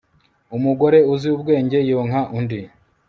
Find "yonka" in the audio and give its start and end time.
1.89-2.21